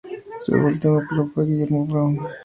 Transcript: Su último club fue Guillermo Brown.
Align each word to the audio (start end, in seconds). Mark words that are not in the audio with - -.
Su 0.39 0.53
último 0.55 1.03
club 1.07 1.31
fue 1.31 1.45
Guillermo 1.45 1.85
Brown. 1.85 2.17